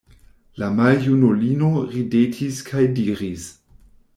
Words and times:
La 0.61 0.69
maljunulino 0.77 1.69
ridetis 1.91 2.59
kaj 2.71 2.87
diris: 2.99 3.49